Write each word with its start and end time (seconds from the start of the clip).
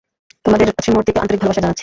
তোমাদের 0.45 0.67
ত্রিমূর্তিকে 0.83 1.21
আন্তরিক 1.21 1.41
ভালবাসা 1.41 1.61
জানাচ্ছি। 1.65 1.79